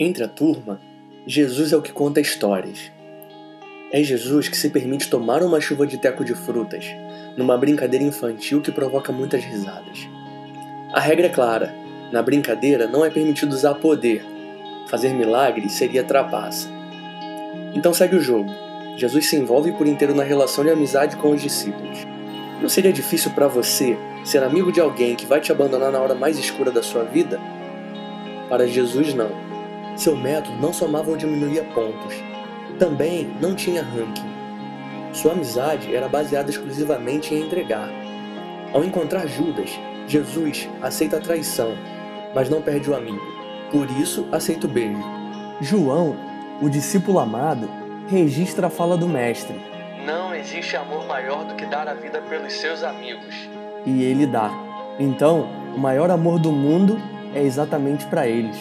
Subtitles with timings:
[0.00, 0.80] Entre a turma,
[1.26, 2.90] Jesus é o que conta histórias.
[3.92, 6.86] É Jesus que se permite tomar uma chuva de teco de frutas,
[7.36, 10.08] numa brincadeira infantil que provoca muitas risadas.
[10.92, 11.74] A regra é clara:
[12.10, 14.24] na brincadeira não é permitido usar poder.
[14.88, 16.68] Fazer milagres seria trapaça.
[17.74, 18.50] Então segue o jogo.
[18.96, 22.06] Jesus se envolve por inteiro na relação de amizade com os discípulos.
[22.60, 26.14] Não seria difícil para você ser amigo de alguém que vai te abandonar na hora
[26.14, 27.38] mais escura da sua vida?
[28.48, 29.41] Para Jesus, não.
[29.96, 32.14] Seu método não somava ou diminuía pontos.
[32.78, 34.32] Também não tinha ranking.
[35.12, 37.88] Sua amizade era baseada exclusivamente em entregar.
[38.72, 41.74] Ao encontrar Judas, Jesus aceita a traição,
[42.34, 43.20] mas não perde o amigo.
[43.70, 45.02] Por isso, aceita o beijo.
[45.60, 46.16] João,
[46.60, 47.68] o discípulo amado,
[48.08, 49.60] registra a fala do Mestre.
[50.06, 53.48] Não existe amor maior do que dar a vida pelos seus amigos.
[53.86, 54.50] E ele dá.
[54.98, 56.98] Então, o maior amor do mundo
[57.34, 58.56] é exatamente para eles.